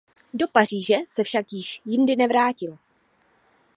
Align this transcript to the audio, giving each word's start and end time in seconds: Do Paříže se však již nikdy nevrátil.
Do 0.33 0.47
Paříže 0.47 0.95
se 1.07 1.23
však 1.23 1.45
již 1.53 1.81
nikdy 1.85 2.15
nevrátil. 2.15 2.77